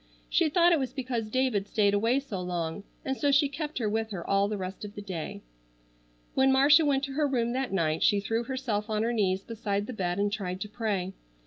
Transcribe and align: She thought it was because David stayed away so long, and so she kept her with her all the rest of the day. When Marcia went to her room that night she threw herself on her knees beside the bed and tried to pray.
She 0.31 0.49
thought 0.49 0.71
it 0.71 0.79
was 0.79 0.93
because 0.93 1.29
David 1.29 1.67
stayed 1.67 1.93
away 1.93 2.19
so 2.19 2.41
long, 2.41 2.83
and 3.05 3.15
so 3.15 3.31
she 3.31 3.47
kept 3.47 3.77
her 3.77 3.87
with 3.87 4.09
her 4.09 4.27
all 4.27 4.47
the 4.47 4.57
rest 4.57 4.83
of 4.83 4.95
the 4.95 5.01
day. 5.03 5.43
When 6.33 6.51
Marcia 6.51 6.83
went 6.85 7.03
to 7.03 7.11
her 7.13 7.27
room 7.27 7.53
that 7.53 7.71
night 7.71 8.01
she 8.01 8.19
threw 8.19 8.45
herself 8.45 8.89
on 8.89 9.03
her 9.03 9.13
knees 9.13 9.43
beside 9.43 9.85
the 9.85 9.93
bed 9.93 10.17
and 10.17 10.31
tried 10.33 10.59
to 10.61 10.67
pray. 10.67 11.13